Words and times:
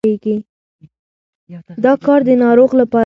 دا 1.83 1.93
کار 2.05 2.19
د 2.27 2.29
ناروغ 2.43 2.71
لپاره 2.81 2.91
دی. 2.93 2.99